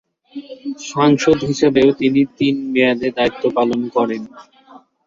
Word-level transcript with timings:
সাংসদ 0.85 1.37
হিসাবেও 1.49 1.89
তিনি 1.99 2.21
তিন 2.37 2.55
মেয়াদে 2.73 3.07
দায়িত্ব 3.17 3.43
পালন 3.57 3.81
করেন। 3.95 4.21